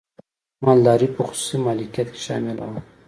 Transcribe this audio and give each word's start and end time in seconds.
مالداري 0.65 1.07
په 1.15 1.21
خصوصي 1.27 1.57
مالکیت 1.67 2.07
کې 2.13 2.21
شامله 2.27 2.63
وه. 2.71 2.79